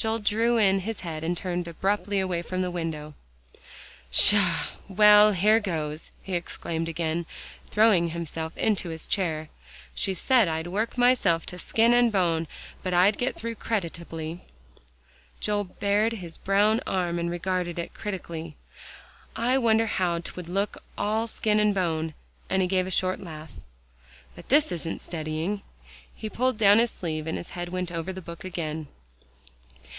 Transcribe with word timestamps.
Joel 0.00 0.18
drew 0.20 0.56
in 0.56 0.78
his 0.78 1.00
head 1.00 1.22
and 1.22 1.36
turned 1.36 1.68
abruptly 1.68 2.20
away 2.20 2.40
from 2.40 2.62
the 2.62 2.70
window. 2.70 3.12
"Pshaw! 4.10 4.68
well, 4.88 5.32
here 5.32 5.60
goes," 5.60 6.10
he 6.22 6.32
exclaimed 6.34 6.88
again, 6.88 7.26
throwing 7.68 8.08
himself 8.08 8.56
into 8.56 8.88
his 8.88 9.06
chair. 9.06 9.50
"She 9.94 10.14
said, 10.14 10.48
'I'd 10.48 10.68
work 10.68 10.96
myself 10.96 11.44
to 11.44 11.58
skin 11.58 11.92
and 11.92 12.10
bone 12.10 12.48
but 12.82 12.94
I'd 12.94 13.18
get 13.18 13.36
through 13.36 13.56
creditably.'" 13.56 14.40
Joel 15.38 15.64
bared 15.64 16.14
his 16.14 16.38
brown 16.38 16.80
arm 16.86 17.18
and 17.18 17.30
regarded 17.30 17.78
it 17.78 17.92
critically. 17.92 18.56
"I 19.36 19.58
wonder 19.58 19.84
how 19.84 20.18
'twould 20.20 20.48
look 20.48 20.82
all 20.96 21.26
skin 21.26 21.60
and 21.60 21.74
bone," 21.74 22.14
and 22.48 22.62
he 22.62 22.68
gave 22.68 22.86
a 22.86 22.90
short 22.90 23.20
laugh. 23.20 23.52
"But 24.34 24.48
this 24.48 24.72
isn't 24.72 25.02
studying." 25.02 25.60
He 26.14 26.30
pulled 26.30 26.56
down 26.56 26.78
his 26.78 26.90
sleeve, 26.90 27.26
and 27.26 27.36
his 27.36 27.50
head 27.50 27.68
went 27.68 27.92
over 27.92 28.14
the 28.14 28.22
book 28.22 28.44
again. 28.44 28.86